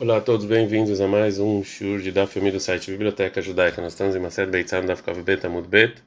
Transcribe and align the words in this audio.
Olá 0.00 0.16
a 0.16 0.20
todos, 0.22 0.46
bem-vindos 0.46 0.98
a 0.98 1.06
mais 1.06 1.38
um 1.38 1.62
shur 1.62 2.00
de 2.00 2.10
Daf 2.10 2.40
do 2.40 2.58
site 2.58 2.90
Biblioteca 2.90 3.42
Judaica. 3.42 3.82
Nós 3.82 3.92
estamos 3.92 4.16
em 4.16 4.18
Mased 4.18 4.50
Beitzam 4.50 4.86
Daf 4.86 5.02
Kav 5.02 5.22
Bet 5.22 5.44
Amud 5.44 5.68
Bet, 5.68 6.02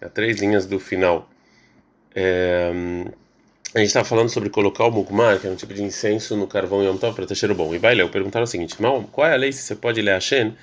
a 0.00 0.08
três 0.08 0.40
linhas 0.40 0.66
do 0.66 0.80
final. 0.80 1.30
É, 2.16 2.72
a 3.72 3.78
gente 3.78 3.86
estava 3.86 4.04
falando 4.04 4.28
sobre 4.28 4.50
colocar 4.50 4.86
o 4.86 4.90
mugmar, 4.90 5.38
que 5.38 5.46
é 5.46 5.50
um 5.50 5.54
tipo 5.54 5.72
de 5.72 5.84
incenso 5.84 6.36
no 6.36 6.48
carvão 6.48 6.82
Yom 6.82 6.96
Tov 6.96 7.14
para 7.14 7.24
ter 7.24 7.36
cheiro 7.36 7.54
bom. 7.54 7.72
E 7.72 7.78
vai 7.78 7.94
ler, 7.94 8.10
perguntaram 8.10 8.42
o 8.42 8.48
seguinte: 8.48 8.82
Mal, 8.82 9.04
qual 9.12 9.28
é 9.28 9.34
a 9.34 9.36
lei 9.36 9.52
se 9.52 9.62
você 9.62 9.76
pode 9.76 10.02
ler 10.02 10.14
Hashem? 10.14 10.56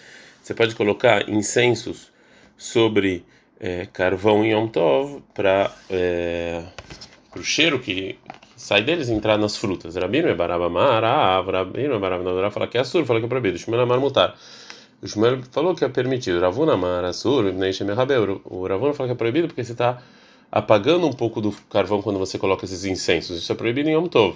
Você 0.44 0.54
pode 0.54 0.76
colocar 0.76 1.30
incensos 1.30 2.12
sobre 2.57 3.23
é, 3.57 3.86
carvão 3.86 4.46
Yom 4.46 4.68
Tov 4.68 5.23
para 5.34 5.73
é, 5.89 6.62
o 7.34 7.41
cheiro 7.41 7.80
que 7.80 8.20
sai 8.60 8.84
deles 8.84 9.10
entrar 9.10 9.38
nas 9.38 9.55
frutas. 9.55 9.96
Rabino 9.96 10.28
é 10.28 10.36
barabamar, 10.36 11.02
Rabino 11.02 11.96
é 11.96 12.00
barabamar, 12.00 12.52
fala 12.52 12.68
que 12.68 12.78
é 12.78 12.82
assur, 12.82 13.05
fala 13.05 13.20
que 13.21 13.26
é 13.26 13.30
proibido. 13.30 13.58
Shmuel 13.58 13.82
amar 13.82 14.00
mutar. 14.00 14.36
O 15.02 15.08
Shmuel 15.08 15.41
falou 15.50 15.73
que 15.73 15.86
é 15.86 15.88
permitido. 15.88 16.41
Ravuna 16.41 16.73
amar 16.73 17.05
assur, 17.05 17.45
o 17.45 18.67
Ravuna 18.67 18.94
fala 18.94 19.08
que 19.08 19.14
é 19.14 19.16
proibido 19.16 19.48
porque 19.48 19.64
você 19.64 19.72
está 19.72 20.02
apagando 20.52 21.08
um 21.08 21.14
pouco 21.14 21.40
do 21.40 21.53
carvão 21.70 22.02
quando 22.02 22.20
você 22.20 22.38
coloca 22.38 22.66
esses 22.66 22.84
incensos. 22.84 23.38
Isso 23.38 23.50
é 23.50 23.55
proibido 23.55 23.90
em 23.90 23.94
Yom 23.94 24.08
Tov. 24.08 24.36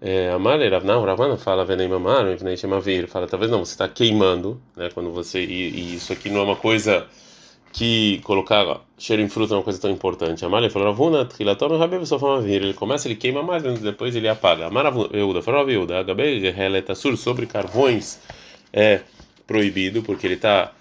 É, 0.00 0.30
amar, 0.30 0.58
não, 0.82 1.04
Ravana 1.04 1.36
fala 1.36 1.62
venei 1.62 1.86
mamar, 1.86 2.24
fala 3.08 3.26
talvez 3.26 3.50
não, 3.50 3.62
você 3.62 3.72
está 3.72 3.86
queimando, 3.86 4.58
né? 4.74 4.88
Quando 4.94 5.12
você 5.12 5.44
e, 5.44 5.68
e 5.68 5.94
isso 5.96 6.14
aqui 6.14 6.30
não 6.30 6.40
é 6.40 6.44
uma 6.44 6.56
coisa 6.56 7.06
que 7.72 8.20
colocar 8.24 8.80
cheiro 8.98 9.22
em 9.22 9.28
fruta 9.28 9.54
é 9.54 9.56
uma 9.56 9.62
coisa 9.62 9.80
tão 9.80 9.90
importante. 9.90 10.44
Amalha 10.44 10.68
falou, 10.70 10.88
Ravuna, 10.88 11.24
Trilator, 11.24 11.70
fala 12.18 12.40
vir. 12.40 12.62
Ele 12.62 12.74
começa, 12.74 13.08
ele 13.08 13.16
queima 13.16 13.42
mais, 13.42 13.62
depois 13.62 14.14
ele 14.16 14.28
apaga. 14.28 14.66
Amaravuda, 14.66 15.42
falou, 15.42 15.60
Raviuda, 15.60 16.02
Gabe, 16.02 16.50
Reletassur, 16.50 17.16
sobre 17.16 17.46
carvões 17.46 18.18
é 18.72 19.00
proibido, 19.46 20.02
porque 20.02 20.26
ele 20.26 20.34
está 20.34 20.72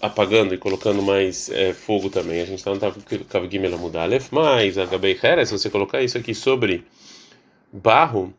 apagando 0.00 0.54
e 0.54 0.58
colocando 0.58 1.02
mais 1.02 1.50
é, 1.50 1.72
fogo 1.72 2.08
também. 2.08 2.40
A 2.40 2.46
gente 2.46 2.58
está 2.58 2.72
no 2.72 3.24
Kavgimela 3.26 3.76
Mudalef, 3.76 4.28
mas 4.32 4.78
a 4.78 4.86
Gabe 4.86 5.18
se 5.44 5.52
você 5.52 5.68
colocar 5.68 6.02
isso 6.02 6.16
aqui 6.16 6.34
sobre 6.34 6.84
barro, 7.72 8.32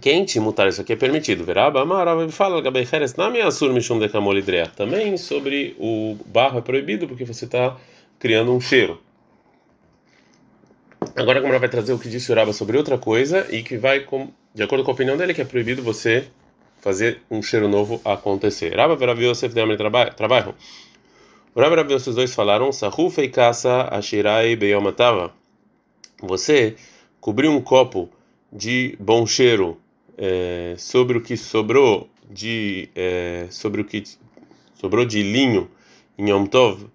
quente 0.00 0.38
mutar 0.40 0.68
isso 0.68 0.80
aqui 0.80 0.92
é 0.92 0.96
permitido. 0.96 1.44
Veraba 1.44 1.82
Amarav 1.82 2.30
fala 2.30 2.60
Gabei 2.60 2.86
Heres 2.90 3.14
na 3.14 3.30
minha 3.30 3.50
sur 3.50 3.72
mishum 3.72 3.98
de 3.98 4.08
camolidrea. 4.08 4.66
Também 4.68 5.16
sobre 5.16 5.76
o 5.78 6.16
barro 6.26 6.58
é 6.58 6.62
proibido 6.62 7.06
porque 7.06 7.24
você 7.24 7.44
está 7.44 7.76
criando 8.18 8.52
um 8.52 8.60
cheiro. 8.60 9.00
Agora 11.16 11.40
como 11.40 11.58
vai 11.58 11.68
trazer 11.68 11.92
o 11.92 11.98
que 11.98 12.08
disse 12.08 12.32
o 12.32 12.34
Raba 12.34 12.52
sobre 12.52 12.76
outra 12.76 12.98
coisa 12.98 13.46
e 13.50 13.62
que 13.62 13.76
vai 13.76 14.00
com, 14.00 14.28
de 14.54 14.62
acordo 14.62 14.84
com 14.84 14.90
a 14.90 14.94
opinião 14.94 15.16
dele 15.16 15.34
que 15.34 15.42
é 15.42 15.44
proibido 15.44 15.82
você 15.82 16.26
fazer 16.80 17.20
um 17.30 17.42
cheiro 17.42 17.68
novo 17.68 18.00
acontecer. 18.04 18.74
Raba 18.74 18.96
Verav 18.96 19.22
Yosef 19.22 19.54
de 19.54 19.60
Amri 19.60 19.76
trabalham. 19.76 20.54
O 21.54 21.60
Raba 21.60 21.76
Verav 21.76 21.92
Yosef 21.92 22.14
dois 22.14 22.34
falaram 22.34 22.72
Sahuf 22.72 23.20
e 23.20 23.28
Kasa 23.28 23.88
Ashirai 23.90 24.56
Beyomatava. 24.56 25.32
Você 26.20 26.76
cobriu 27.20 27.52
um 27.52 27.60
copo 27.60 28.10
de 28.52 28.96
bom 28.98 29.26
cheiro 29.26 29.78
é, 30.18 30.74
sobre 30.76 31.18
o 31.18 31.20
que 31.20 31.36
sobrou 31.36 32.08
de 32.30 32.88
é, 32.94 33.46
sobre 33.50 33.80
o 33.80 33.84
que 33.84 34.02
sobrou 34.74 35.04
de 35.04 35.22
linho 35.22 35.70
em 36.16 36.30
Yom 36.30 36.46
Tov 36.46 36.86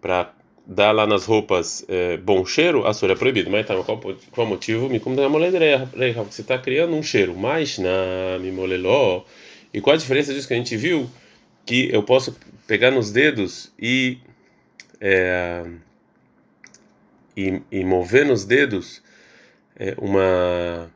para 0.00 0.32
dar 0.66 0.92
lá 0.92 1.06
nas 1.06 1.24
roupas 1.24 1.84
é, 1.88 2.16
bom 2.16 2.44
cheiro, 2.44 2.86
a 2.86 2.90
é 2.90 3.14
proibido. 3.14 3.50
Mas 3.50 3.66
tá, 3.66 3.74
qual, 3.82 4.00
qual 4.30 4.46
motivo? 4.46 4.88
Me 4.88 5.00
como 5.00 5.16
você 5.16 6.42
está 6.42 6.56
criando 6.58 6.94
um 6.94 7.02
cheiro, 7.02 7.36
mas 7.36 7.78
na 7.78 8.38
mimoleló. 8.40 9.24
E 9.74 9.80
qual 9.80 9.94
a 9.94 9.98
diferença 9.98 10.32
disso 10.32 10.46
que 10.46 10.54
a 10.54 10.56
gente 10.56 10.76
viu? 10.76 11.10
Que 11.66 11.92
eu 11.92 12.02
posso 12.02 12.36
pegar 12.66 12.90
nos 12.90 13.10
dedos 13.10 13.72
e 13.78 14.18
é, 15.00 15.64
e, 17.36 17.60
e 17.70 17.84
mover 17.84 18.26
nos 18.26 18.44
dedos 18.44 19.02
é, 19.76 19.94
uma 19.98 20.90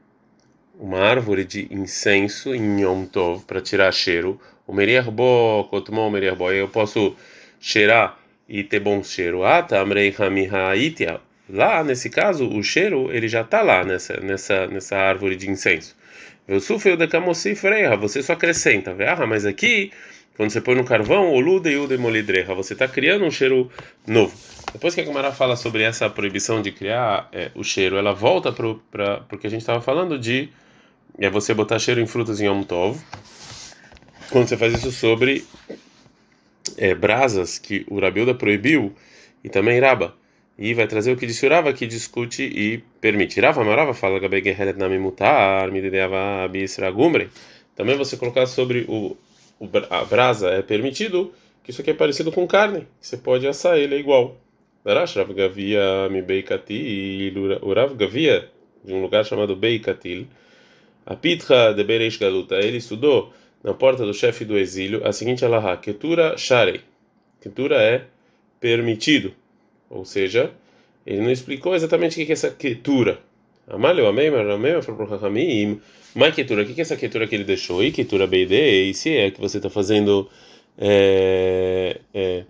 uma 0.79 0.99
árvore 0.99 1.45
de 1.45 1.69
incenso 1.71 2.55
em 2.55 2.81
Yom 2.83 3.05
Tov 3.07 3.45
para 3.45 3.61
tirar 3.61 3.93
cheiro. 3.93 4.41
O 4.67 4.73
merierbo, 4.73 5.65
kotumon 5.71 6.11
merierbo, 6.11 6.51
eu 6.51 6.69
posso 6.69 7.17
cheirar 7.61 8.19
e 8.49 8.63
ter 8.65 8.81
bom 8.81 9.03
cheiro. 9.03 9.43
Amrei 9.45 10.15
hamihaitia. 10.19 11.21
Lá, 11.49 11.85
nesse 11.85 12.09
caso, 12.09 12.49
o 12.49 12.63
cheiro 12.63 13.11
ele 13.13 13.29
já 13.29 13.43
está 13.43 13.61
lá 13.63 13.85
nessa 13.85 14.19
nessa 14.21 14.67
nessa 14.67 14.97
árvore 14.97 15.37
de 15.37 15.51
incenso. 15.51 15.95
Eu 16.47 16.61
sufei 16.61 16.97
de 16.97 17.07
camocifreia, 17.07 17.97
você 17.97 18.23
só 18.23 18.35
acrescenta, 18.35 18.95
ah, 19.09 19.27
mas 19.27 19.47
aqui 19.47 19.91
quando 20.37 20.51
você 20.51 20.61
põe 20.61 20.75
no 20.75 20.85
carvão, 20.85 21.33
o 21.33 21.39
lude 21.39 21.71
e 21.71 21.77
o 21.77 21.87
você 22.57 22.73
está 22.73 22.89
criando 22.89 23.25
um 23.25 23.31
cheiro 23.31 23.71
novo. 24.05 24.37
Depois 24.73 24.95
que 24.95 25.01
a 25.01 25.05
Gamara 25.05 25.31
fala 25.31 25.55
sobre 25.55 25.85
essa 25.85 26.11
proibição 26.11 26.61
de 26.61 26.73
criar 26.73 27.29
é, 27.33 27.53
o 27.55 27.63
cheiro, 27.63 27.97
ela 27.97 28.13
volta 28.13 28.53
para 28.91 29.21
porque 29.29 29.47
a 29.47 29.51
gente 29.51 29.61
estava 29.61 29.81
falando 29.81 30.19
de 30.19 30.49
é 31.19 31.31
você 31.31 31.55
botar 31.55 31.79
cheiro 31.79 32.01
em 32.01 32.07
frutas 32.07 32.41
em 32.41 32.47
Yom. 32.47 32.65
Quando 34.31 34.49
você 34.49 34.57
faz 34.57 34.75
isso 34.75 34.91
sobre 34.91 35.45
é, 36.77 36.95
brasas 36.95 37.59
que 37.59 37.85
o 37.89 38.01
Rabilda 38.01 38.35
proibiu 38.35 38.95
e 39.43 39.49
também 39.49 39.81
Raba. 39.81 40.15
E 40.59 40.73
vai 40.73 40.87
trazer 40.87 41.13
o 41.13 41.17
que 41.17 41.27
disse 41.27 41.47
o 41.47 41.51
Rava, 41.51 41.73
que 41.73 41.87
discute 41.87 42.43
e 42.43 42.79
permite. 43.01 43.41
Rava 43.41 43.65
Marava 43.65 43.93
fala. 43.93 44.21
Também 47.77 47.97
você 47.97 48.17
colocar 48.17 48.47
sobre 48.47 48.85
o, 48.89 49.17
o, 49.59 49.69
a 49.91 50.05
brasa 50.05 50.51
é 50.51 50.63
permitido, 50.63 51.33
que 51.63 51.71
isso 51.71 51.81
aqui 51.81 51.91
é 51.91 51.95
parecido 51.95 52.31
com 52.31 52.47
carne. 52.47 52.87
Você 53.01 53.17
pode 53.17 53.47
assar 53.47 53.77
ele, 53.77 53.97
é 53.97 53.99
igual. 53.99 54.37
Rav 54.85 55.33
Gavia 55.33 56.09
Mi 56.11 56.23
Beikatil, 56.23 57.59
o 57.63 57.73
Rav 57.73 57.95
Gavia, 57.95 58.49
de 58.85 58.93
um 58.93 59.03
lugar 59.03 59.25
chamado 59.25 59.57
Beikatil 59.57 60.29
a 61.07 61.15
Pitra 61.15 61.73
de 61.75 61.85
Bereish 61.85 62.17
Galuta, 62.19 62.57
ele 62.57 62.79
estudou 62.79 63.33
na 63.63 63.75
porta 63.75 64.05
do 64.05 64.15
chefe 64.15 64.45
do 64.45 64.59
exílio 64.59 65.07
a 65.07 65.13
seguinte 65.13 65.45
alahá: 65.45 65.77
Ketura 65.77 66.37
Sharei. 66.37 66.81
Ketura 67.41 67.77
é 67.77 68.05
permitido. 68.61 69.35
Ou 69.91 70.05
seja, 70.05 70.51
ele 71.07 71.21
não 71.21 71.31
explicou 71.31 71.75
exatamente 71.75 72.21
o 72.21 72.25
que 72.25 72.33
é 72.33 72.35
essa 72.35 72.51
Ketura. 72.51 73.21
Amaleu, 73.67 74.07
amém, 74.07 74.31
mas 74.31 74.49
amém, 74.49 74.81
falou 74.83 75.07
para 75.07 75.27
Hamim. 75.27 75.81
Mas 76.15 76.35
Ketura, 76.35 76.63
o 76.63 76.67
que 76.67 76.81
é 76.81 76.83
essa 76.83 76.97
Ketura 76.97 77.27
que 77.27 77.35
ele 77.35 77.45
deixou? 77.45 77.83
E 77.83 77.91
Ketura 77.91 78.27
Beidei, 78.27 78.93
se 78.95 79.17
é 79.17 79.31
que 79.31 79.41
você 79.41 79.59
está 79.59 79.71
fazendo. 79.71 80.29
É, 80.77 82.01
é, 82.13 82.45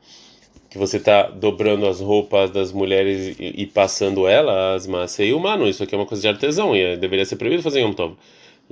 que 0.71 0.78
você 0.78 0.97
está 0.97 1.28
dobrando 1.28 1.86
as 1.86 2.00
roupas 2.00 2.50
das 2.50 2.72
mulheres 2.72 3.38
e, 3.38 3.62
e 3.62 3.66
passando 3.66 4.26
elas, 4.26 4.88
mas 4.88 5.16
e 5.21 5.32
humano, 5.32 5.69
isso 5.69 5.84
aqui 5.84 5.94
é 5.94 5.98
uma 5.98 6.04
coisa 6.04 6.21
de 6.21 6.26
artesão 6.26 6.75
e 6.75 6.81
é, 6.81 6.97
deveria 6.97 7.25
ser 7.25 7.36
proibido 7.36 7.62
fazer 7.62 7.78
em 7.78 7.84
Yom 7.84 7.92
Tov. 7.92 8.16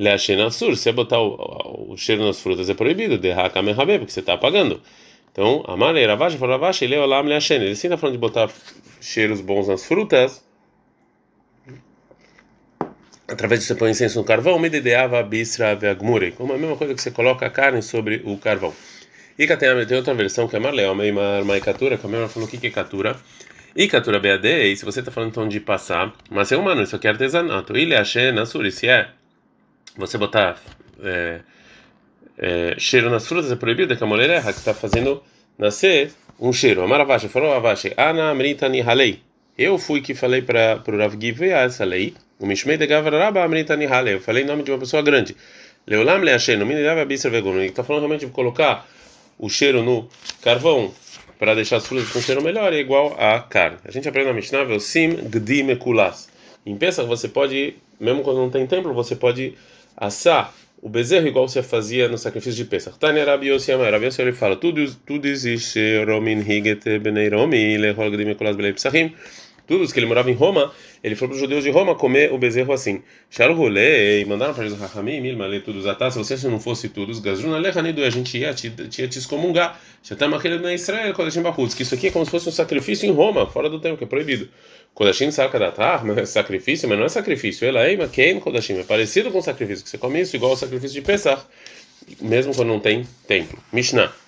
Leashenasur, 0.02 0.76
se 0.76 0.90
botar 0.92 1.20
o, 1.20 1.92
o, 1.92 1.96
cheiro 1.96 2.24
nas 2.24 2.40
frutas 2.40 2.68
é 2.68 2.74
proibido, 2.74 3.16
de 3.16 3.30
Hakamehabe, 3.30 3.98
porque 3.98 4.12
você 4.12 4.20
está 4.20 4.34
apagando. 4.34 4.80
Então, 5.30 5.64
a 5.66 5.76
maneira 5.76 6.12
Ravashi 6.12 6.36
falou 6.36 6.54
Ravashi, 6.56 6.84
ele 6.84 6.94
é 6.94 7.00
olam 7.00 7.22
leashen. 7.22 7.62
Ele 7.62 7.76
sim 7.76 7.86
está 7.86 7.96
falando 7.96 8.14
de 8.14 8.18
botar 8.18 8.50
cheiros 9.00 9.40
bons 9.40 9.68
nas 9.68 9.86
frutas. 9.86 10.44
Através 13.28 13.60
de 13.60 13.66
você 13.66 13.74
põe 13.74 13.90
incenso 13.92 14.18
no 14.18 14.24
carvão, 14.24 14.58
mededeava 14.58 15.22
bisra 15.22 15.74
veagmure, 15.74 16.32
como 16.32 16.52
a 16.52 16.58
mesma 16.58 16.76
coisa 16.76 16.94
que 16.94 17.00
você 17.00 17.10
coloca 17.10 17.46
a 17.46 17.50
carne 17.50 17.80
sobre 17.80 18.20
o 18.26 18.36
carvão. 18.36 18.74
E 19.38 19.46
Kateam 19.46 19.86
tem 19.86 19.96
outra 19.96 20.12
versão 20.12 20.46
que 20.46 20.56
é 20.56 20.58
Marleo, 20.58 20.94
Meimar 20.94 21.42
Maikatura, 21.44 21.96
que 21.96 22.04
a 22.04 22.08
mesma 22.10 22.28
falou 22.28 22.46
o 22.46 22.50
que 22.50 22.66
é 22.66 22.70
Katura. 22.70 23.16
E 23.74 23.88
Katura 23.88 24.20
BAD, 24.20 24.46
e 24.46 24.76
se 24.76 24.84
você 24.84 25.00
está 25.00 25.10
falando 25.10 25.30
então 25.30 25.48
de 25.48 25.58
passar, 25.58 26.12
mas 26.28 26.52
é 26.52 26.56
humano, 26.58 26.82
isso 26.82 26.94
aqui 26.94 27.06
é 27.06 27.10
artesanato. 27.10 27.74
E 27.74 27.86
Leashen, 27.86 28.32
Nasuri, 28.32 28.70
se 28.70 28.86
é 28.86 29.08
você 29.96 30.18
botar 30.18 30.60
é, 31.02 31.40
é, 32.38 32.74
cheiro 32.78 33.10
nas 33.10 33.26
frutas 33.26 33.50
é 33.50 33.56
proibido, 33.56 33.92
é 33.92 33.96
que 33.96 34.04
a 34.04 34.06
mulher 34.06 34.30
erra, 34.30 34.52
que 34.52 34.58
está 34.58 34.74
fazendo 34.74 35.22
nascer 35.58 36.12
um 36.40 36.52
cheiro. 36.52 36.82
Amaravashi 36.82 37.28
falou 37.28 37.52
Avashi, 37.52 37.92
Ana 37.96 38.30
Amritani 38.30 38.80
Halei. 38.80 39.20
Eu 39.56 39.78
fui 39.78 40.00
que 40.00 40.14
falei 40.14 40.42
para 40.42 40.82
o 40.86 40.96
Rav 40.96 41.14
Giv 41.20 41.42
essa 41.42 41.84
lei. 41.84 42.14
O 42.38 42.46
Mishmei 42.46 42.76
de 42.76 42.86
Gavaraba 42.86 43.44
Amritani 43.44 43.86
Halei. 43.86 44.14
Eu 44.14 44.20
falei 44.20 44.42
em 44.42 44.46
nome 44.46 44.62
de 44.62 44.70
uma 44.70 44.78
pessoa 44.78 45.02
grande. 45.02 45.36
Leolam 45.86 46.18
Leashen, 46.18 46.56
no 46.56 46.66
Minidava 46.66 47.04
Bisra 47.04 47.30
Vegon. 47.30 47.54
Ele 47.56 47.66
está 47.66 47.84
falando 47.84 48.02
realmente 48.02 48.26
de 48.26 48.32
colocar 48.32 48.86
o 49.38 49.48
cheiro 49.48 49.82
no 49.82 50.08
carvão 50.40 50.92
para 51.38 51.54
deixar 51.54 51.76
as 51.76 51.86
frutas 51.86 52.08
com 52.10 52.20
cheiro 52.20 52.42
melhor 52.42 52.72
é 52.72 52.78
igual 52.78 53.16
a 53.18 53.40
carne. 53.40 53.78
A 53.84 53.90
gente 53.90 54.08
aprende 54.08 54.28
na 54.28 54.34
Mishnah, 54.34 54.78
Sim 54.78 55.28
Gdim 55.28 55.70
Ekulas. 55.70 56.28
Em 56.64 56.76
Pesach 56.76 57.06
você 57.08 57.28
pode, 57.28 57.74
mesmo 57.98 58.22
quando 58.22 58.38
não 58.38 58.48
tem 58.48 58.66
templo, 58.66 58.94
você 58.94 59.16
pode 59.16 59.54
assar 59.96 60.54
o 60.80 60.88
bezerro 60.88 61.28
igual 61.28 61.46
você 61.46 61.62
fazia 61.62 62.08
no 62.08 62.18
sacrifício 62.18 62.56
de 62.56 62.68
Pesach. 62.68 62.98
Tânia 62.98 63.24
Rabi 63.24 63.48
Yossi 63.48 63.70
Amar, 63.70 63.92
Rabi 63.92 64.06
Yossi 64.06 64.20
ele 64.20 64.32
fala, 64.32 64.56
tudo 64.56 64.80
existe 65.28 66.04
Romin 66.04 66.40
Higet 66.40 66.98
Benei 66.98 67.28
Romi 67.28 67.78
Lehol 67.78 68.10
Gdim 68.10 68.30
Ekulas 68.30 68.56
Belei 68.56 68.72
Pesachim. 68.72 69.14
Estudos 69.62 69.92
que 69.92 69.98
ele 69.98 70.06
morava 70.06 70.30
em 70.30 70.34
Roma, 70.34 70.72
ele 71.02 71.14
falou 71.14 71.30
para 71.30 71.36
os 71.36 71.40
judeus 71.40 71.64
de 71.64 71.70
Roma 71.70 71.94
comer 71.94 72.32
o 72.32 72.38
bezerro 72.38 72.72
assim. 72.72 73.02
Sharu 73.30 73.54
rolê 73.54 74.20
e 74.20 74.24
mandaram 74.24 74.52
para 74.52 74.64
eles 74.64 74.78
Rahamim, 74.78 75.20
Milma, 75.20 75.46
tudo 75.64 75.80
zatá. 75.80 76.10
Se 76.10 76.18
você 76.18 76.36
não 76.48 76.60
fosse 76.60 76.88
todos, 76.88 77.20
Gazruna 77.20 77.58
Lechanidu, 77.58 78.04
a 78.04 78.10
gente 78.10 78.36
ia 78.38 78.52
te, 78.52 78.70
tinha 78.70 79.08
te 79.08 79.18
excomungar. 79.18 79.80
Está 80.02 80.28
marcando 80.28 80.60
na 80.60 80.74
Israel, 80.74 81.14
Kodashim 81.14 81.42
Bahutz, 81.42 81.74
que 81.74 81.82
isso 81.82 81.94
aqui 81.94 82.08
é 82.08 82.10
como 82.10 82.24
se 82.24 82.30
fosse 82.30 82.48
um 82.48 82.52
sacrifício 82.52 83.08
em 83.08 83.12
Roma, 83.12 83.46
fora 83.46 83.70
do 83.70 83.80
tempo, 83.80 83.96
que 83.96 84.04
é 84.04 84.06
proibido. 84.06 84.48
Kodashim 84.94 85.30
saca 85.30 85.58
da 85.58 86.02
mas 86.04 86.18
é 86.18 86.26
sacrifício, 86.26 86.88
mas 86.88 86.98
não 86.98 87.06
é 87.06 87.08
sacrifício. 87.08 87.66
Ela 87.66 87.88
é 87.88 87.96
Makein 87.96 88.40
Kodashim, 88.40 88.78
é 88.78 88.82
parecido 88.82 89.30
com 89.30 89.38
o 89.38 89.42
sacrifício, 89.42 89.84
que 89.84 89.90
você 89.90 89.96
come 89.96 90.20
isso 90.20 90.36
igual 90.36 90.50
ao 90.50 90.56
sacrifício 90.56 90.94
de 90.94 91.06
Pesach, 91.06 91.42
mesmo 92.20 92.54
quando 92.54 92.68
não 92.68 92.80
tem 92.80 93.06
templo. 93.26 93.58
Mishnah. 93.72 94.21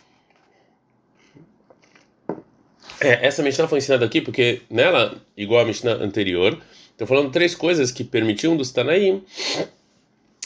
É, 3.01 3.27
essa 3.27 3.43
Mishnah 3.43 3.69
foi 3.69 3.79
ensinada 3.79 4.05
aqui 4.05 4.21
porque 4.21 4.63
nela, 4.71 5.21
igual 5.37 5.61
a 5.61 5.65
Mishnah 5.65 5.95
anterior, 5.95 6.59
estou 6.91 7.07
falando 7.07 7.31
três 7.31 7.55
coisas 7.55 7.91
que 7.91 8.05
permitiam 8.05 8.57
dos 8.57 8.71
Tanaim 8.71 9.23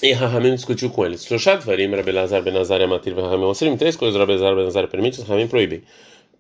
e 0.03 0.13
Rahamim 0.13 0.55
discutiu 0.55 0.91
com 0.91 1.05
eles. 1.05 1.25
Shoshat 1.25 1.65
varim 1.65 1.91
Rabelazar 1.95 2.43
Benazar 2.43 2.81
Amatir 2.81 3.15
Rahamim 3.15 3.45
Osrim. 3.45 3.77
Três 3.77 3.97
coisas 3.97 4.19
Rabelazar 4.19 4.55
Benazar 4.55 4.89
permite, 4.89 5.21
Rahamim 5.23 5.49
proíbem. 5.49 5.83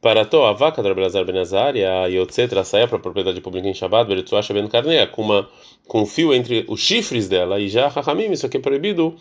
Para 0.00 0.22
a 0.22 0.52
vaca 0.52 0.80
do 0.80 0.88
Rabelazar 0.88 1.24
Benazar 1.24 1.74
e 1.74 1.84
a 1.84 2.06
Yotzetra 2.06 2.62
saia 2.62 2.86
para 2.86 3.00
propriedade 3.00 3.40
pública 3.40 3.66
em 3.66 3.74
Shabbat, 3.74 4.08
Beretzuasha 4.08 4.54
Ben 4.54 4.68
Karnea, 4.68 5.08
com, 5.08 5.22
uma, 5.22 5.48
com 5.88 6.02
um 6.02 6.06
fio 6.06 6.32
entre 6.32 6.64
os 6.68 6.80
chifres 6.80 7.28
dela 7.28 7.58
e 7.58 7.68
já 7.68 7.88
Rahamim, 7.88 8.30
isso 8.30 8.46
aqui 8.46 8.58
é 8.58 8.60
proibido, 8.60 9.16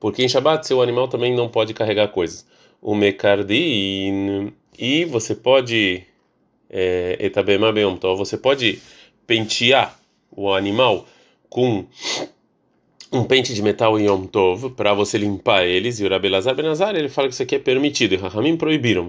porque 0.00 0.24
em 0.24 0.28
Shabbat 0.28 0.66
seu 0.66 0.82
animal 0.82 1.06
também 1.06 1.32
não 1.32 1.48
pode 1.48 1.72
carregar 1.72 2.08
coisas. 2.08 2.44
O 2.82 2.92
Mekardin, 2.92 4.52
e 4.76 5.04
você 5.04 5.34
pode 5.36 6.04
etabema 6.70 7.72
beyom 7.72 7.96
tov, 7.96 8.18
você 8.18 8.36
pode 8.36 8.80
pentear 9.26 9.98
o 10.30 10.52
animal 10.52 11.06
com 11.48 11.84
um 13.12 13.24
pente 13.24 13.54
de 13.54 13.62
metal 13.62 13.98
em 13.98 14.06
Yom 14.06 14.26
Tov 14.26 14.70
para 14.70 14.92
você 14.92 15.16
limpar 15.18 15.64
eles. 15.64 16.00
E 16.00 16.04
o 16.04 16.08
Rabelazar 16.08 16.54
Benazar 16.54 16.94
ele 16.94 17.08
fala 17.08 17.28
que 17.28 17.34
isso 17.34 17.42
aqui 17.42 17.54
é 17.54 17.58
permitido. 17.58 18.14
E 18.14 18.16
Rahamim 18.16 18.56
proibiram. 18.56 19.06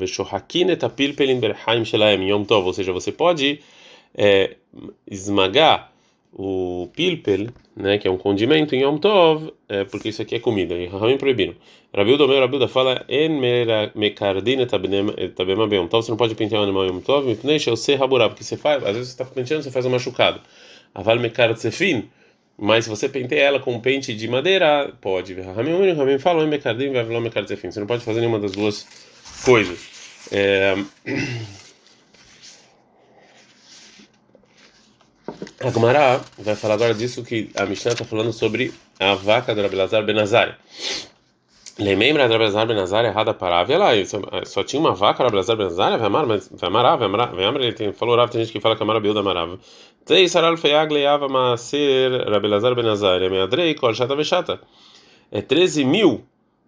Yom 2.30 2.44
Tov. 2.44 2.68
Ou 2.68 2.74
seja, 2.74 2.94
você 2.94 3.12
pode 3.12 3.60
é, 4.16 4.56
esmagar 5.10 5.92
o 6.32 6.90
pilpel, 6.96 7.48
né, 7.78 7.98
que 8.00 8.08
é 8.08 8.12
um 8.12 8.18
condimento 8.18 8.76
em 8.76 8.82
Yom 8.82 8.98
Tov, 8.98 9.54
é, 9.70 9.84
porque 9.84 10.10
isso 10.10 10.22
aqui 10.22 10.36
é 10.36 10.40
comida. 10.40 10.74
E 10.74 10.88
Rahamim 10.88 11.18
proibiram. 11.18 11.54
Rabilda, 11.96 12.28
meu 12.28 12.40
Rabilda 12.40 12.68
fala, 12.68 13.06
en 13.08 13.40
mekardine 13.96 14.66
tabema 14.66 15.68
bem 15.68 15.88
Tov, 15.88 16.04
você 16.04 16.12
não 16.12 16.18
pode 16.18 16.34
pentear 16.36 16.62
um 16.62 16.64
animal 16.64 16.86
em 16.86 16.90
Yom 16.90 17.02
Tov, 17.02 17.28
mipneixa, 17.28 17.70
eu 17.70 17.78
sei 17.78 17.96
raburá, 17.96 18.30
porque 18.30 18.44
você 18.44 18.58
faz, 18.58 18.84
às 18.84 18.96
vezes 18.96 19.10
você 19.10 19.22
está 19.22 19.26
penteando, 19.26 19.64
você 19.64 19.72
faz 19.72 19.86
um 19.86 19.92
machucado. 19.92 20.42
Aval 20.94 21.20
mekardzefin, 21.20 22.10
mas 22.58 22.86
se 22.86 22.90
você 22.90 23.08
penteia 23.08 23.44
ela 23.44 23.60
com 23.60 23.74
um 23.74 23.80
pente 23.80 24.14
de 24.16 24.28
madeira, 24.28 24.92
pode. 25.00 25.40
Rahamim, 25.40 25.92
Rahamim 25.92 26.18
fala, 26.18 26.44
en 26.44 26.48
mekardine 26.48 26.94
vai 26.94 27.06
falar 27.06 27.22
mekardzefin, 27.22 27.70
você 27.70 27.80
não 27.80 27.88
pode 27.88 28.04
fazer 28.04 28.22
nenhuma 28.22 28.40
das 28.40 28.54
duas 28.54 28.88
coisas. 29.46 29.80
É... 30.32 30.76
A 35.60 35.72
Gemara 35.72 36.22
vai 36.38 36.56
falar 36.56 36.76
agora 36.76 36.94
disso 36.94 37.24
que 37.24 37.50
a 37.56 37.66
Mishnah 37.66 37.94
está 37.94 38.06
falando 38.06 38.32
sobre 38.32 38.72
a 39.00 39.16
vaca 39.16 39.56
do 39.56 39.62
Rabelazar 39.64 40.06
Benazar. 40.06 40.56
Lembra 41.80 42.28
do 42.28 42.34
Rabelazar 42.34 42.68
Benazar 42.68 43.06
errada 43.06 43.34
para 43.34 43.64
Vê 43.64 43.76
lá, 43.76 43.90
só 44.46 44.64
tinha 44.64 44.80
uma 44.80 44.94
vaca 44.94 45.24
Rabelazar 45.24 45.58
Benazar, 45.58 45.98
vai 45.98 46.06
amar, 46.06 46.28
vai 46.28 47.08
amar, 47.08 47.56
ele 47.56 47.74
tem, 47.74 47.92
falou 47.92 48.16
Rav, 48.16 48.30
tem 48.30 48.42
gente 48.42 48.54
que 48.54 48.60
fala 48.60 48.76
que 48.76 48.84
amar 48.84 49.02
Bilda 49.02 49.22
amarava. 49.22 49.58
Três 50.06 50.32
saral 50.32 50.56
feiag 50.58 50.94
leiava 50.94 51.28
maser 51.28 52.30
Rabelazar 52.30 52.76
Benazar, 52.76 53.24
é 53.24 53.28
meadrei, 53.28 53.74
kol 53.74 53.96
chata 53.96 54.16
vechata. 54.16 54.62
É 55.32 55.42
13 55.42 55.84
mil 55.84 56.24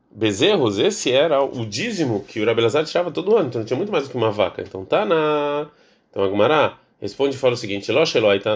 bezerros, 0.09 0.80
esse 0.80 1.12
era 1.12 1.44
o 1.44 1.63
dízimo 1.63 2.25
que 2.27 2.42
o 2.42 2.45
Rabelazar 2.45 2.85
tirava 2.85 3.12
todo 3.12 3.38
ano, 3.38 3.50
então 3.50 3.63
tinha 3.63 3.77
muito 3.77 3.92
mais 3.92 4.06
do 4.06 4.09
que 4.09 4.18
uma 4.18 4.31
vaca. 4.31 4.63
Então 4.63 4.83
tá 4.83 5.06
na. 5.06 5.68
Então 6.09 6.24
a 6.24 6.27
Gemara 6.27 6.88
responde 7.01 7.36
e 7.36 7.40
fala 7.40 7.54
o 7.54 7.57
seguinte: 7.57 7.92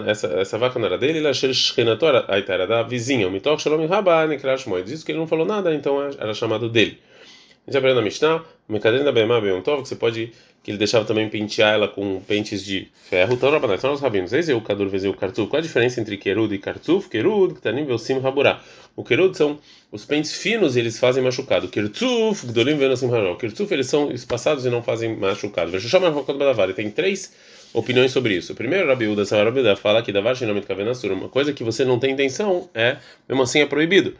essa, 0.06 0.26
essa 0.26 0.58
vaca 0.58 0.78
não 0.78 0.86
era 0.86 0.98
dele, 0.98 1.20
era 2.46 2.66
da 2.66 2.82
vizinha. 2.82 3.28
Rabba 3.88 4.26
Diz 4.84 5.02
que 5.02 5.12
ele 5.12 5.18
não 5.18 5.26
falou 5.26 5.46
nada, 5.46 5.74
então 5.74 6.02
era 6.02 6.34
chamado 6.34 6.68
dele. 6.68 6.98
A 7.66 7.70
gente 7.70 7.78
aprende 7.78 7.96
na 7.96 8.02
Mishnah, 8.02 8.44
o 8.68 8.72
Mekadrin 8.74 9.04
da 9.04 9.10
Bema 9.10 9.40
Beyontov, 9.40 9.82
que 9.82 9.88
você 9.88 9.96
pode, 9.96 10.32
que 10.62 10.70
ele 10.70 10.76
deixava 10.76 11.06
também 11.06 11.30
pentear 11.30 11.72
ela 11.72 11.88
com 11.88 12.20
pentes 12.20 12.62
de 12.62 12.88
ferro. 13.08 13.32
Então, 13.32 13.50
Rabanai, 13.50 13.78
são 13.78 13.94
os 13.94 14.02
rabinos. 14.02 14.34
Eis 14.34 14.50
o 14.50 14.60
Kadur, 14.60 14.90
vezes 14.90 15.10
o 15.10 15.14
Kartuf. 15.14 15.48
Qual 15.48 15.58
a 15.58 15.62
diferença 15.62 15.98
entre 15.98 16.18
Kerud 16.18 16.54
e 16.54 16.58
Kartuf? 16.58 17.08
Kerud, 17.08 17.54
Ktanim, 17.54 17.86
Velsim, 17.86 18.18
Raburá. 18.18 18.60
O 18.94 19.02
Kerud 19.02 19.34
são 19.34 19.58
os 19.90 20.04
pentes 20.04 20.36
finos 20.36 20.76
e 20.76 20.80
eles 20.80 20.98
fazem 20.98 21.24
machucado. 21.24 21.66
Kertuf, 21.68 22.46
Gdolim, 22.48 22.76
Velsim, 22.76 23.08
Raburá. 23.08 23.34
Kertuf, 23.36 23.72
eles 23.72 23.86
são 23.86 24.12
espaçados 24.12 24.66
e 24.66 24.68
não 24.68 24.82
fazem 24.82 25.16
machucado. 25.16 25.70
Veja, 25.70 25.88
tem 26.74 26.90
três 26.90 27.32
opiniões 27.74 28.12
sobre 28.12 28.34
isso. 28.34 28.54
Primeiro, 28.54 28.86
Rabi 28.86 29.08
Uda 29.08 29.24
Rabiuda 29.24 29.76
fala 29.76 30.02
que 30.02 30.12
Davar 30.12 30.34
Shinamit 30.34 30.66
Kavenasur, 30.66 31.12
uma 31.12 31.28
coisa 31.28 31.52
que 31.52 31.64
você 31.64 31.84
não 31.84 31.98
tem 31.98 32.12
intenção, 32.12 32.70
é, 32.72 32.96
mesmo 33.28 33.42
assim 33.42 33.60
é 33.60 33.66
proibido. 33.66 34.14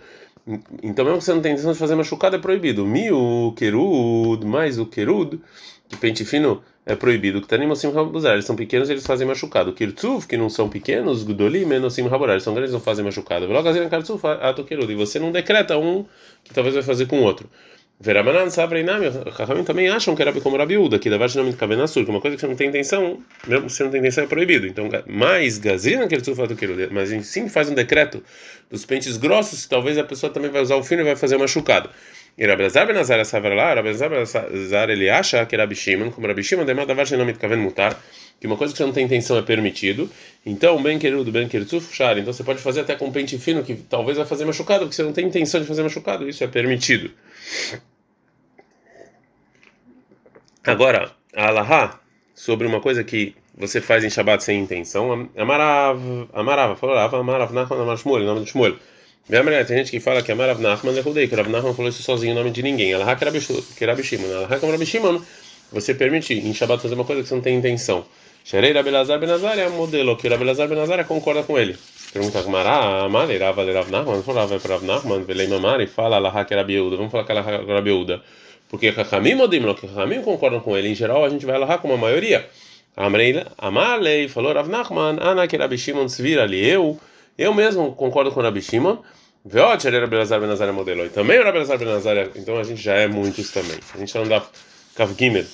Então, 0.83 1.05
mesmo 1.05 1.19
que 1.19 1.25
você 1.25 1.33
não 1.33 1.41
tem 1.41 1.53
intenção 1.53 1.73
de 1.73 1.79
fazer 1.79 1.95
machucado, 1.95 2.37
é 2.37 2.39
proibido. 2.39 2.85
Miu, 2.85 3.55
Kerud, 3.57 4.45
mais 4.45 4.79
o 4.79 4.85
Kerud, 4.85 5.41
que 5.89 5.97
pente 5.97 6.25
fino 6.25 6.63
é 6.85 6.95
proibido. 6.95 7.41
Que 7.41 7.49
Tanim 7.49 7.67
Osim 7.69 7.91
Rabuzar, 7.91 8.35
eles 8.35 8.45
são 8.45 8.57
pequenos 8.57 8.91
eles 8.91 9.07
fazem 9.07 9.27
machucado. 9.27 9.73
Kirtzuf, 9.73 10.27
que 10.27 10.37
não 10.37 10.51
são 10.51 10.69
pequenos, 10.69 11.23
Gudolim, 11.23 11.65
Menosim 11.65 12.07
Raburar, 12.07 12.35
eles 12.35 12.43
são 12.43 12.53
grandes 12.53 12.73
não 12.73 12.81
fazem 12.81 13.05
machucado. 13.05 13.47
Velogaziran 13.47 13.89
Kartzuf, 13.89 14.27
Ato 14.27 14.65
Kerud, 14.65 14.93
e 14.93 14.97
você 14.97 15.19
não 15.19 15.33
decreta 15.33 15.79
um 15.79 16.05
que 16.43 16.53
talvez 16.53 16.75
vai 16.75 16.85
fazer 16.85 17.07
com 17.07 17.21
o 17.21 17.23
outro. 17.23 17.49
Veramanan 18.05 18.51
Sabreinami, 18.51 19.07
Rahamim 19.33 19.65
também 19.65 19.89
acham 19.89 20.15
que 20.15 20.21
era 20.21 20.31
como 20.31 20.59
Rabiúda, 20.59 20.99
que 20.99 21.09
Davar 21.09 21.27
Shinamit 21.31 21.57
Kavenasur, 21.57 22.05
que 22.05 22.11
uma 22.11 22.21
coisa 22.21 22.37
que 22.37 22.41
você 22.43 22.47
não 22.47 22.55
tem 22.55 22.69
intenção, 22.69 23.19
mesmo 23.47 23.71
se 23.71 23.83
não 23.83 23.91
tem 23.91 23.99
intenção 23.99 24.25
é 24.25 24.27
proibido. 24.27 24.67
Então, 24.67 24.91
mais 25.07 25.57
Gazrina 25.57 26.07
que 26.07 26.15
do 26.19 26.55
que 26.55 26.67
mas 26.93 27.11
a 27.11 27.15
gente 27.15 27.27
sim 27.27 27.49
faz 27.49 27.71
um 27.71 27.75
decreto 27.75 28.23
dos 28.71 28.85
pentes 28.85 29.17
grossos, 29.17 29.67
talvez 29.67 29.97
a 29.97 30.05
pessoa 30.05 30.31
também 30.31 30.51
vai 30.51 30.61
usar 30.61 30.77
o 30.77 30.85
fino 30.85 31.01
e 31.01 31.05
vai 31.05 31.17
fazer 31.17 31.39
machucado. 31.39 31.89
E 32.37 32.45
Rabezar 32.47 32.87
Benazar 32.87 33.19
essa 33.21 33.39
lá, 33.39 33.73
Rabezar 33.73 34.11
Benazar 34.11 34.91
ele 34.91 35.09
acha 35.09 35.47
que 35.47 35.57
Rabi 35.57 35.75
Shimon, 35.75 36.11
como 36.11 36.27
Rabi 36.27 36.43
Shimon, 36.43 36.67
demanda 36.67 36.89
Davar 36.89 37.07
Shinamit 37.07 37.39
Kaven 37.39 37.59
mutar, 37.59 37.99
que 38.39 38.47
uma 38.47 38.57
coisa 38.59 38.75
que 38.75 38.77
você 38.77 38.85
não 38.85 38.93
tem 38.93 39.07
intenção 39.07 39.39
é 39.39 39.43
permitido. 39.43 40.11
Então, 40.45 40.83
bem 40.83 40.99
querido, 40.99 41.33
bem 41.33 41.49
querido, 41.49 41.81
char. 41.81 42.19
Então 42.19 42.35
você 42.35 42.45
pode 42.45 42.61
fazer 42.61 42.81
até 42.81 42.97
com 42.97 43.11
pente 43.11 43.39
fino 43.39 43.63
que 43.63 43.75
talvez 43.75 44.19
vai 44.19 44.27
fazer 44.27 44.45
machucado, 44.45 44.81
porque 44.81 44.97
você 44.97 45.03
não 45.03 45.13
tem 45.13 45.27
intenção 45.27 45.59
de 45.59 45.67
fazer 45.67 45.83
machucado, 45.83 46.29
isso 46.29 46.45
é 46.45 46.47
permitido. 46.47 47.11
Agora, 50.67 51.11
a 51.37 51.49
Alaha, 51.49 52.01
sobre 52.35 52.67
uma 52.67 52.81
coisa 52.81 53.05
que 53.05 53.37
você 53.55 53.83
faz 53.83 54.03
em 54.03 54.09
Shabbat 54.09 54.43
sem 54.43 54.61
intenção, 54.61 55.29
Amarav, 55.37 56.01
Amarav, 56.33 56.77
falou 56.77 56.97
Rav, 56.97 57.15
Amarav 57.17 57.53
Nachman, 57.53 57.83
Amar 57.83 57.99
Shmuel, 57.99 58.25
nome 58.25 58.45
de 58.45 58.51
Shmuel. 58.51 58.77
Tem 59.29 59.77
gente 59.77 59.91
que 59.91 60.01
fala 60.01 60.23
que 60.23 60.33
Amarav 60.33 60.59
Nachman 60.59 60.95
Lehudei, 60.95 61.29
que 61.29 61.35
Rav 61.35 61.51
Nachman 61.51 61.75
falou 61.75 61.91
isso 61.91 62.03
sozinho, 62.03 62.33
em 62.33 62.35
nome 62.35 62.51
de 62.51 62.63
ninguém. 62.63 62.95
Alaha 62.95 63.15
que 63.15 63.85
Rabi 63.85 64.03
Shimon, 64.03 64.35
Alaha 64.39 64.59
como 64.59 64.73
Rabi 64.73 64.87
Shimon, 64.87 65.21
você 65.71 65.95
permite 65.95 66.33
em 66.33 66.55
Shabbat 66.55 66.81
fazer 66.81 66.95
uma 66.95 67.05
coisa 67.05 67.21
que 67.21 67.29
você 67.29 67.35
não 67.35 67.43
tem 67.43 67.55
intenção. 67.59 68.07
Sherei 68.43 68.73
Rabelazar 68.73 69.21
Benazar 69.21 69.59
é 69.59 69.69
modelo, 69.69 70.17
que 70.17 70.29
Rabelazar 70.29 70.67
Benazar 70.67 71.05
concorda 71.05 71.43
com 71.43 71.59
ele. 71.59 71.77
Pergunta 72.11 72.41
Gamara, 72.41 73.05
Amale, 73.05 73.37
Rav, 73.37 73.59
Rav 73.59 73.91
Nachman, 73.91 74.23
falou 74.23 74.47
Rav, 74.47 74.67
Rav 74.67 74.83
Nachman, 74.83 75.25
Velei 75.25 75.47
Mamari, 75.47 75.87
fala 75.87 76.17
Alaha 76.17 76.47
que 76.47 76.55
Rabi 76.55 76.79
vamos 76.79 77.13
falar 77.13 77.25
que 77.25 77.33
Alaha 77.33 77.59
que 77.59 77.71
Rabi. 77.71 78.23
Porque 78.75 78.91
Rahamim 78.91 79.41
odim, 79.41 79.73
que 79.75 79.87
Rahamim 79.87 80.21
concordam 80.21 80.59
com 80.59 80.77
ele. 80.77 80.89
Em 80.89 80.97
geral, 80.97 81.25
a 81.25 81.29
gente 81.29 81.47
vai 81.47 81.57
lá 81.57 81.79
com 81.79 81.95
a 81.95 81.97
maioria. 81.97 82.45
Amalei 83.57 84.27
falou 84.27 84.53
Rav 84.53 84.69
Nachman, 84.69 85.17
Ana 85.21 85.47
que 85.47 85.57
Rabi 85.57 85.79
Shimon 85.79 86.09
svira 86.09 86.43
ali. 86.43 86.69
Eu, 86.69 86.99
eu 87.39 87.55
mesmo 87.55 87.93
concordo 87.95 88.33
com 88.33 88.41
Rabi 88.41 88.61
Shimon. 88.61 88.97
Veot, 89.45 89.87
era 89.87 90.09
Belazar 90.09 90.41
Benazar 90.41 90.73
modelo. 90.73 91.07
E 91.07 91.09
também 91.09 91.37
era 91.37 91.53
Belazar 91.53 91.79
Benazar, 91.79 92.31
então 92.35 92.59
a 92.59 92.65
gente 92.65 92.83
já 92.83 92.95
é 92.95 93.07
muitos 93.07 93.53
também. 93.53 93.79
A 93.95 93.99
gente 93.99 94.13
não 94.17 94.27
dá 94.27 94.45
Kav 94.97 95.15
Gimel 95.17 95.45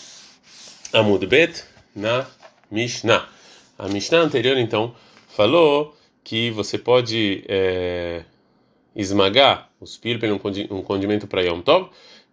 Amud 0.94 1.26
Bet 1.26 1.62
na 1.94 2.26
Mishnah. 2.70 3.28
A 3.78 3.86
Mishnah 3.86 4.20
anterior, 4.20 4.56
então, 4.56 4.94
falou 5.28 5.94
que 6.24 6.50
você 6.52 6.78
pode 6.78 7.44
é, 7.48 8.22
esmagar 8.96 9.68
os 9.78 9.98
pilpel, 9.98 10.40
um 10.70 10.82
condimento 10.82 11.26
para 11.26 11.42
Yom 11.42 11.60
Tov. 11.60 11.90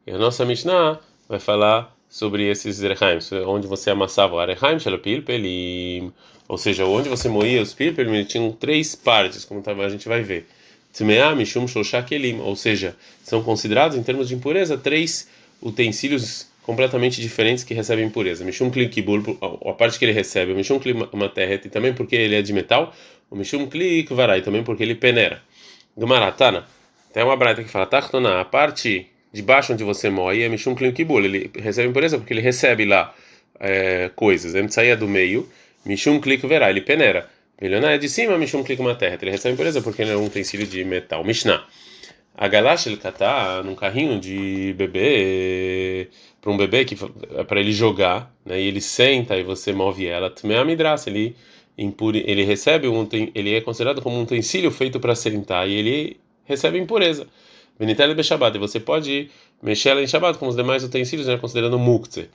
E 0.07 0.11
a 0.11 0.17
nossa 0.17 0.45
Mishnah 0.45 1.01
vai 1.27 1.37
falar 1.37 1.93
sobre 2.09 2.49
esses 2.49 2.79
rehaim, 2.79 3.19
onde 3.45 3.67
você 3.67 3.89
amassava 3.89 4.35
o 4.35 4.39
arehaim, 4.39 4.77
pilpelim, 5.03 6.13
ou 6.47 6.57
seja, 6.57 6.85
onde 6.85 7.09
você 7.09 7.27
moía 7.27 7.61
os 7.61 7.73
pilpelim, 7.73 8.23
tinham 8.23 8.49
três 8.53 8.95
partes, 8.95 9.43
como 9.43 9.61
a 9.67 9.89
gente 9.89 10.07
vai 10.07 10.21
ver. 10.21 10.47
Tmea, 10.93 11.35
mishum, 11.35 11.67
shosha, 11.67 12.01
kelim, 12.01 12.39
ou 12.39 12.55
seja, 12.55 12.95
são 13.21 13.43
considerados 13.43 13.97
em 13.97 14.01
termos 14.01 14.29
de 14.29 14.35
impureza 14.35 14.77
três 14.77 15.27
utensílios 15.61 16.47
completamente 16.63 17.19
diferentes 17.19 17.65
que 17.65 17.73
recebem 17.73 18.05
impureza. 18.05 18.45
Mishum 18.45 18.71
Kli 18.71 18.87
Kibul, 18.87 19.37
a 19.65 19.73
parte 19.73 19.99
que 19.99 20.05
ele 20.05 20.13
recebe, 20.13 20.53
o 20.53 20.55
Mishum 20.55 20.79
Kli 20.79 20.93
Materet, 21.11 21.67
e 21.67 21.69
também 21.69 21.93
porque 21.93 22.15
ele 22.15 22.35
é 22.35 22.41
de 22.41 22.53
metal, 22.53 22.95
o 23.29 23.35
Mishum 23.35 23.67
Kli 23.67 24.03
Kvarai, 24.03 24.41
também 24.41 24.63
porque 24.63 24.83
ele 24.83 24.95
peneira. 24.95 25.41
Gumaratana, 25.97 26.65
tem 27.13 27.23
uma 27.23 27.35
braita 27.35 27.61
que 27.61 27.69
fala, 27.69 27.85
Tachtona, 27.85 28.39
a 28.39 28.45
parte 28.45 29.07
de 29.37 29.43
baixo 29.43 29.71
onde 29.71 29.83
você 29.83 30.09
moe 30.09 30.41
é 30.41 30.49
Mishum 30.49 30.73
Kli 30.73 30.91
Kibul, 30.91 31.23
ele 31.23 31.51
recebe 31.55 31.87
impureza 31.87 32.17
porque 32.17 32.33
ele 32.33 32.41
recebe 32.41 32.85
lá 32.85 33.13
é, 33.59 34.09
coisas, 34.15 34.55
ele 34.55 34.69
saía 34.71 34.97
do 34.97 35.07
meio, 35.07 35.47
Mishum 35.85 36.19
Kli 36.19 36.39
Kvarai, 36.39 36.71
ele 36.71 36.81
peneira. 36.81 37.29
Milionário 37.61 37.95
é 37.95 37.97
de 37.99 38.09
cima, 38.09 38.37
Mishum 38.37 38.63
Kli 38.63 38.75
Materet, 38.77 39.23
ele 39.23 39.31
recebe 39.31 39.53
impureza 39.53 39.79
porque 39.81 40.01
ele 40.01 40.11
é 40.11 40.17
um 40.17 40.25
utensílio 40.25 40.65
de 40.65 40.83
metal. 40.83 41.23
Mishnah. 41.23 41.63
A 42.35 42.47
galash 42.47 42.87
ele 42.87 42.97
catar 42.97 43.63
num 43.63 43.75
carrinho 43.75 44.19
de 44.19 44.73
bebê 44.77 46.07
para 46.41 46.51
um 46.51 46.57
bebê 46.57 46.85
que 46.85 46.95
é 47.35 47.43
para 47.43 47.59
ele 47.59 47.71
jogar, 47.71 48.31
né? 48.45 48.59
E 48.59 48.67
ele 48.67 48.81
senta 48.81 49.35
e 49.37 49.43
você 49.43 49.73
move 49.73 50.05
ela. 50.05 50.29
Tmea 50.29 50.63
midrash, 50.63 51.07
ele 51.07 51.35
impure, 51.77 52.23
ele 52.27 52.43
recebe 52.43 52.87
um 52.87 53.07
ele 53.33 53.55
é 53.55 53.61
considerado 53.61 54.01
como 54.01 54.17
um 54.17 54.21
utensílio 54.21 54.69
feito 54.71 54.99
para 54.99 55.15
sentar 55.15 55.67
e 55.67 55.73
ele 55.73 56.19
recebe 56.45 56.77
impureza. 56.77 57.27
Beshabat, 58.15 58.55
e 58.55 58.59
você 58.59 58.79
pode 58.79 59.29
mexer 59.61 59.89
ela 59.89 60.01
em 60.01 60.07
Shabbat 60.07 60.37
como 60.37 60.49
os 60.49 60.57
demais 60.57 60.83
utensílios, 60.83 61.27
né? 61.27 61.37
Considerando 61.37 61.77
muktzeh. 61.77 62.29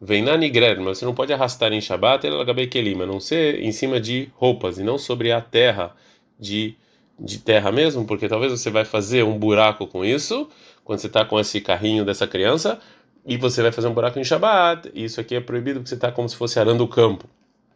Vem 0.00 0.22
na 0.22 0.36
nigrer, 0.36 0.80
mas 0.80 0.98
você 0.98 1.04
não 1.04 1.14
pode 1.14 1.32
arrastar 1.32 1.72
em 1.72 1.80
Shabbat 1.80 2.26
ela 2.26 2.44
kelim, 2.66 3.00
a 3.02 3.06
não 3.06 3.20
ser 3.20 3.62
em 3.62 3.72
cima 3.72 4.00
de 4.00 4.28
roupas 4.34 4.78
e 4.78 4.82
não 4.82 4.98
sobre 4.98 5.32
a 5.32 5.40
terra 5.40 5.94
de 6.38 6.76
de 7.18 7.38
terra 7.38 7.72
mesmo, 7.72 8.04
porque 8.04 8.28
talvez 8.28 8.52
você 8.52 8.70
vai 8.70 8.84
fazer 8.84 9.24
um 9.24 9.38
buraco 9.38 9.86
com 9.86 10.04
isso, 10.04 10.48
quando 10.84 10.98
você 10.98 11.06
está 11.06 11.24
com 11.24 11.40
esse 11.40 11.60
carrinho 11.60 12.04
dessa 12.04 12.26
criança, 12.26 12.78
e 13.24 13.36
você 13.36 13.62
vai 13.62 13.72
fazer 13.72 13.88
um 13.88 13.94
buraco 13.94 14.18
em 14.18 14.24
Shabbat, 14.24 14.90
e 14.94 15.04
isso 15.04 15.20
aqui 15.20 15.34
é 15.34 15.40
proibido 15.40 15.80
porque 15.80 15.88
você 15.88 15.94
está 15.94 16.12
como 16.12 16.28
se 16.28 16.36
fosse 16.36 16.60
arando 16.60 16.84
o 16.84 16.88
campo. 16.88 17.24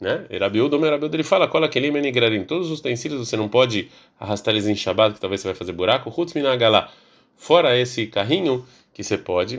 Né? 0.00 0.24
Erabiudo, 0.30 0.78
o 0.78 0.86
Erabiudo, 0.86 1.14
ele 1.16 1.22
fala, 1.22 1.46
cola 1.48 1.66
aquele 1.66 1.90
menigrarim, 1.90 2.44
todos 2.44 2.70
os 2.70 2.80
utensílios 2.80 3.28
você 3.28 3.36
não 3.36 3.48
pode 3.48 3.88
arrastar 4.18 4.54
eles 4.54 4.66
em 4.66 4.74
Shabbat, 4.74 5.14
que 5.14 5.20
talvez 5.20 5.40
você 5.40 5.48
vai 5.48 5.54
fazer 5.54 5.72
buraco, 5.72 6.12
Hutz 6.14 6.34
minagalá, 6.34 6.90
fora 7.40 7.76
esse 7.76 8.06
carrinho 8.06 8.66
que 8.92 9.02
você 9.02 9.16
pode, 9.16 9.56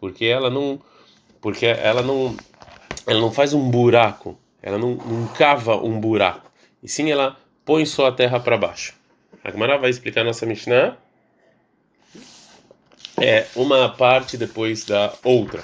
porque 0.00 0.24
ela 0.26 0.50
não, 0.50 0.80
porque 1.40 1.64
ela 1.64 2.02
não, 2.02 2.36
ela 3.06 3.20
não 3.20 3.30
faz 3.30 3.54
um 3.54 3.70
buraco, 3.70 4.36
ela 4.60 4.76
não, 4.76 4.96
não 4.96 5.28
cava 5.28 5.76
um 5.76 5.98
buraco, 6.00 6.50
e 6.82 6.88
sim 6.88 7.10
ela 7.10 7.36
põe 7.64 7.86
só 7.86 8.08
a 8.08 8.12
terra 8.12 8.40
para 8.40 8.58
baixo. 8.58 8.94
A 9.44 9.50
Gemara 9.50 9.78
vai 9.78 9.90
explicar 9.90 10.24
nossa 10.24 10.44
Mishnah. 10.44 10.96
É 13.20 13.46
uma 13.54 13.88
parte 13.90 14.36
depois 14.36 14.84
da 14.84 15.14
outra. 15.22 15.62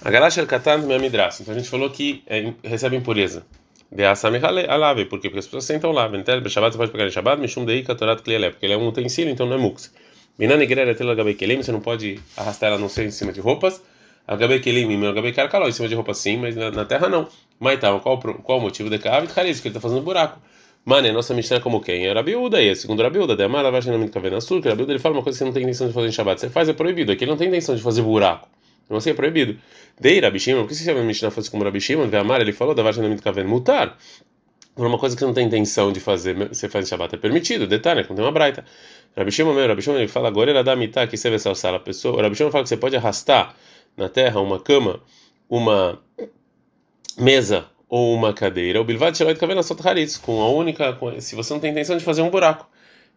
A 0.00 0.10
Galash 0.10 0.38
el-Katan 0.38 0.78
Midrash. 1.00 1.40
Então 1.40 1.54
a 1.54 1.58
gente 1.58 1.68
falou 1.68 1.90
que 1.90 2.22
é, 2.26 2.52
recebe 2.62 2.96
impureza. 2.96 3.44
De 3.90 4.04
Asami 4.04 4.38
Alave, 4.68 5.06
por 5.06 5.18
quê? 5.18 5.28
Porque 5.28 5.38
as 5.38 5.46
pessoas 5.46 5.64
sentam 5.64 5.92
lá. 5.92 6.06
Ventel, 6.06 6.46
Shabbat, 6.48 6.72
você 6.72 6.78
pode 6.78 6.92
pegar 6.92 7.06
em 7.06 7.10
Shabbat, 7.10 7.40
Mishum 7.40 7.64
Dei 7.64 7.82
Katorat 7.82 8.22
Kliele, 8.22 8.50
porque 8.50 8.66
ele 8.66 8.74
é 8.74 8.76
um 8.76 8.86
utensílio, 8.86 9.32
então 9.32 9.46
não 9.46 9.56
é 9.56 9.58
mux. 9.58 9.92
Minan 10.38 10.62
Igreja 10.62 10.94
Tela 10.94 11.14
Gabei 11.14 11.34
Kelim, 11.34 11.62
você 11.62 11.72
não 11.72 11.80
pode 11.80 12.20
arrastar 12.36 12.68
ela 12.68 12.78
não 12.78 12.88
ser 12.88 13.06
em 13.06 13.10
cima 13.10 13.32
de 13.32 13.40
roupas. 13.40 13.82
Agabei 14.26 14.60
Kelim, 14.60 15.06
Agabei 15.06 15.32
Karkaló, 15.32 15.66
em 15.66 15.72
cima 15.72 15.88
de 15.88 15.94
roupa 15.94 16.12
sim, 16.12 16.36
mas 16.36 16.54
na, 16.54 16.70
na 16.70 16.84
terra 16.84 17.08
não. 17.08 17.26
Mas 17.58 17.80
tá, 17.80 17.98
qual, 17.98 18.18
qual 18.18 18.58
o 18.58 18.60
motivo 18.60 18.90
de 18.90 18.98
Kavit 18.98 19.32
Haris? 19.34 19.58
Que 19.58 19.68
ele 19.68 19.76
está 19.76 19.80
fazendo 19.80 20.02
buraco. 20.02 20.38
Mano, 20.84 21.12
nossa 21.12 21.34
Mishnah 21.34 21.60
como 21.60 21.80
quem? 21.80 22.06
Era 22.06 22.22
Biúda, 22.22 22.62
e 22.62 22.74
segundo 22.76 23.02
a 23.04 23.10
Biúda, 23.10 23.34
Demar 23.34 23.64
Avashinamit 23.64 24.12
Kavena 24.12 24.40
Sur, 24.40 24.62
que 24.62 24.68
a 24.68 24.74
Biúda 24.74 24.92
ele 24.92 24.98
fala 24.98 25.16
uma 25.16 25.22
coisa 25.22 25.36
que 25.36 25.38
você 25.40 25.44
não 25.44 25.52
tem 25.52 25.62
intenção 25.62 25.88
de 25.88 25.92
fazer 25.92 26.08
em 26.08 26.12
Shabbat. 26.12 26.40
Você 26.40 26.50
faz, 26.50 26.68
é 26.68 26.72
proibido. 26.72 27.10
Aqui 27.10 27.24
ele 27.24 27.30
não 27.30 27.38
tem 27.38 27.48
intenção 27.48 27.74
de 27.74 27.82
fazer 27.82 28.02
buraco. 28.02 28.48
Não 28.88 28.96
assim 28.96 29.10
é 29.10 29.14
proibido. 29.14 29.58
Dei 30.00 30.20
Rabi 30.20 30.38
Shimon, 30.38 30.62
por 30.62 30.68
que 30.68 30.74
se 30.74 30.90
a 30.90 30.94
Mishnah 30.94 31.30
fosse 31.30 31.50
como 31.50 31.64
Rabi 31.64 31.80
Shimon? 31.80 32.08
Amar 32.18 32.40
ele 32.40 32.52
falou, 32.52 32.74
Davashinamit 32.74 33.22
Kaven 33.22 33.44
Mutar. 33.44 33.96
Uma 34.76 34.96
coisa 34.96 35.16
que 35.16 35.20
você 35.20 35.26
não 35.26 35.34
tem 35.34 35.46
intenção 35.46 35.90
de 35.90 35.98
fazer, 35.98 36.34
você 36.34 36.68
faz 36.68 36.86
em 36.86 36.88
Shabbat, 36.88 37.14
é 37.16 37.18
permitido. 37.18 37.66
Detalhe, 37.66 38.06
não 38.08 38.14
tem 38.14 38.24
uma 38.24 38.30
braita. 38.30 38.64
Rabi 39.16 39.32
Shimon, 39.32 39.52
meu, 39.52 39.66
Rabi 39.66 39.82
Shimon, 39.82 39.96
ele 39.96 40.08
fala 40.08 40.28
agora, 40.28 40.52
ele 40.52 40.62
dá 40.62 40.76
mitá, 40.76 41.06
que 41.06 41.16
você 41.16 41.28
vê 41.28 41.38
salsar 41.38 41.74
a 41.74 41.80
pessoa. 41.80 42.16
O 42.16 42.22
Rabi 42.22 42.36
Shimon 42.36 42.52
fala 42.52 42.62
que 42.62 42.68
você 42.68 42.76
pode 42.76 42.96
arrastar 42.96 43.56
na 43.96 44.08
terra 44.08 44.40
uma 44.40 44.60
cama, 44.60 45.00
uma 45.50 45.98
mesa 47.18 47.66
ou 47.88 48.14
uma 48.14 48.32
cadeira, 48.32 48.80
o 48.80 48.84
bilvad 48.84 49.16
sheloit 49.16 49.40
kavena 49.40 49.62
sot 49.62 49.80
haritz, 49.82 50.16
com 50.16 50.40
a 50.42 50.48
única, 50.48 50.96
se 51.20 51.34
você 51.34 51.52
não 51.52 51.60
tem 51.60 51.70
intenção 51.70 51.96
de 51.96 52.04
fazer 52.04 52.22
um 52.22 52.30
buraco. 52.30 52.68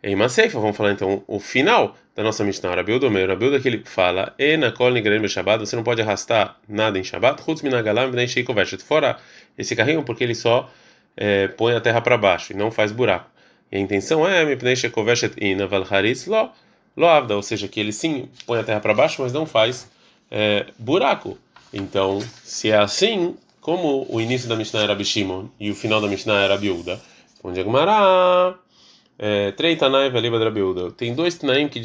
Em 0.03 0.15
Maseifa, 0.15 0.59
vamos 0.59 0.75
falar 0.75 0.93
então 0.93 1.23
o 1.27 1.39
final 1.39 1.95
da 2.15 2.23
nossa 2.23 2.43
Mishnah, 2.43 2.73
Rabiudo 2.73 3.11
meu, 3.11 3.27
Rabiudo 3.27 3.61
que 3.61 3.67
ele 3.67 3.83
fala, 3.85 4.33
e 4.39 4.57
na 4.57 4.71
kol 4.71 4.89
nigrem 4.89 5.27
Shabbat, 5.27 5.59
você 5.59 5.75
não 5.75 5.83
pode 5.83 6.01
arrastar 6.01 6.57
nada 6.67 6.97
em 6.97 7.03
Shabbat, 7.03 7.43
chutz 7.43 7.61
minagalam 7.61 8.09
bnei 8.09 8.27
sheiko 8.27 8.51
veshet, 8.51 8.83
fora 8.83 9.19
esse 9.55 9.75
carrinho, 9.75 10.01
porque 10.01 10.23
ele 10.23 10.33
só 10.33 10.67
é, 11.15 11.49
põe 11.49 11.75
a 11.75 11.79
terra 11.79 12.01
para 12.01 12.17
baixo 12.17 12.51
e 12.51 12.55
não 12.55 12.71
faz 12.71 12.91
buraco. 12.91 13.29
E 13.71 13.77
a 13.77 13.79
intenção 13.79 14.27
é, 14.27 14.43
mipnei 14.43 14.75
sheiko 14.75 15.03
veshet 15.03 15.35
inaval 15.39 15.85
haritz 15.87 16.25
lo, 16.25 16.49
lo 16.97 17.05
avda, 17.05 17.35
ou 17.35 17.43
seja, 17.43 17.67
que 17.67 17.79
ele 17.79 17.93
sim 17.93 18.27
põe 18.47 18.59
a 18.59 18.63
terra 18.63 18.79
para 18.79 18.95
baixo, 18.95 19.21
mas 19.21 19.31
não 19.31 19.45
faz 19.45 19.87
é, 20.31 20.65
buraco. 20.79 21.37
Então, 21.71 22.19
se 22.43 22.71
é 22.71 22.77
assim, 22.77 23.35
como 23.59 24.07
o 24.09 24.19
início 24.19 24.49
da 24.49 24.55
Mishnah 24.55 24.81
era 24.81 24.95
Bishimon 24.95 25.47
e 25.59 25.69
o 25.69 25.75
final 25.75 26.01
da 26.01 26.07
Mishnah 26.07 26.41
era 26.41 26.57
Biúda, 26.57 26.99
onde 27.43 27.59
é 27.59 27.63
Gmará, 27.63 28.55
Três 29.55 29.77
Tanaim 29.77 30.09
Veliba 30.09 30.43
Rabiúda. 30.43 30.91
Tem 30.91 31.13
dois 31.13 31.35
Tanaim 31.35 31.67
que, 31.67 31.79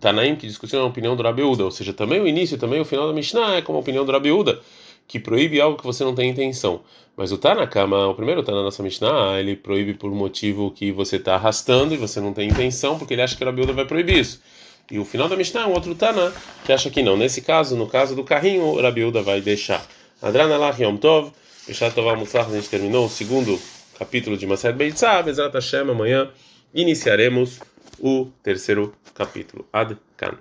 Tanaim 0.00 0.36
que 0.36 0.46
discutiram 0.46 0.84
a 0.84 0.86
opinião 0.86 1.16
do 1.16 1.22
Rabiúda, 1.22 1.64
ou 1.64 1.70
seja, 1.70 1.92
também 1.92 2.20
o 2.20 2.28
início 2.28 2.56
também 2.56 2.80
o 2.80 2.84
final 2.84 3.08
da 3.08 3.12
Mishnah 3.12 3.56
é 3.56 3.62
como 3.62 3.78
a 3.78 3.80
opinião 3.80 4.04
do 4.04 4.12
Rabiúda, 4.12 4.60
que 5.08 5.18
proíbe 5.18 5.60
algo 5.60 5.76
que 5.76 5.84
você 5.84 6.04
não 6.04 6.14
tem 6.14 6.30
intenção. 6.30 6.80
Mas 7.16 7.32
o 7.32 7.38
Tanakama, 7.38 8.06
o 8.06 8.14
primeiro 8.14 8.44
Tana 8.44 8.58
na 8.58 8.64
nossa 8.64 8.82
Mishnah, 8.82 9.40
ele 9.40 9.56
proíbe 9.56 9.94
por 9.94 10.12
motivo 10.12 10.70
que 10.70 10.92
você 10.92 11.16
está 11.16 11.34
arrastando 11.34 11.92
e 11.92 11.96
você 11.96 12.20
não 12.20 12.32
tem 12.32 12.48
intenção, 12.48 12.96
porque 12.96 13.14
ele 13.14 13.22
acha 13.22 13.36
que 13.36 13.42
o 13.42 13.46
Rabiúda 13.46 13.72
vai 13.72 13.84
proibir 13.84 14.18
isso. 14.18 14.40
E 14.88 14.98
o 14.98 15.04
final 15.04 15.28
da 15.28 15.34
Mishnah 15.34 15.62
é 15.62 15.66
um 15.66 15.72
outro 15.72 15.94
Tana 15.96 16.32
que 16.64 16.72
acha 16.72 16.88
que 16.88 17.02
não. 17.02 17.16
Nesse 17.16 17.42
caso, 17.42 17.76
no 17.76 17.88
caso 17.88 18.14
do 18.14 18.22
carrinho, 18.22 18.62
o 18.62 18.80
Rabiúda 18.80 19.22
vai 19.22 19.40
deixar. 19.40 19.84
Adran 20.22 20.54
Alach 20.54 20.80
Yom 20.80 20.96
Tov. 20.96 21.32
Bishat 21.66 21.94
Tovah 21.94 22.16
Mutzlach, 22.16 22.48
a 22.48 22.54
gente 22.54 22.68
terminou 22.70 23.04
o 23.04 23.10
segundo 23.10 23.60
capítulo 23.98 24.36
de 24.36 24.46
Mased 24.46 24.76
Beitzah. 24.76 25.22
Bezrat 25.22 25.52
Hashem, 25.52 25.90
amanhã 25.90 26.30
iniciaremos 26.72 27.60
o 27.98 28.30
terceiro 28.42 28.94
capítulo. 29.14 29.66
Ad 29.72 29.96
Kan. 30.16 30.38